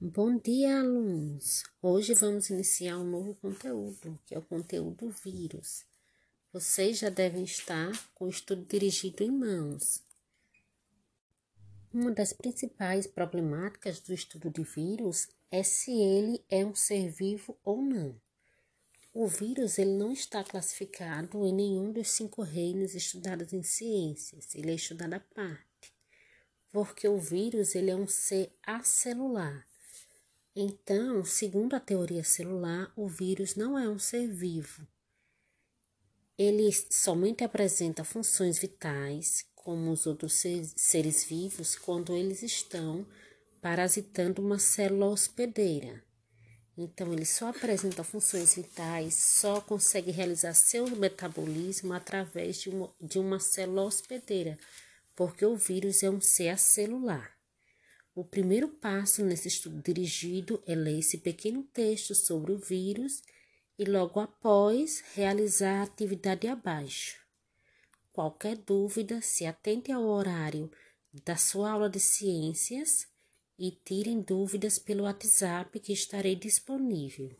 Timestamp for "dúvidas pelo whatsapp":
74.20-75.78